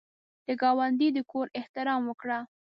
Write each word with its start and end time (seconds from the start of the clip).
د 0.45 0.47
ګاونډي 0.61 1.07
د 1.13 1.17
کور 1.31 1.47
احترام 1.59 2.01
وکړه 2.05 2.39